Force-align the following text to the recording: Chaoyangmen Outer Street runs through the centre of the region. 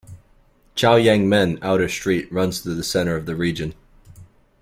Chaoyangmen 0.75 1.59
Outer 1.61 1.87
Street 1.87 2.31
runs 2.33 2.59
through 2.61 2.73
the 2.73 2.83
centre 2.83 3.15
of 3.15 3.27
the 3.27 3.35
region. 3.35 3.75